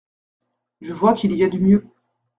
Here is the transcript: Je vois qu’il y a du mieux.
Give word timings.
Je 0.81 0.93
vois 0.93 1.13
qu’il 1.13 1.31
y 1.33 1.43
a 1.43 1.47
du 1.47 1.59
mieux. 1.59 1.85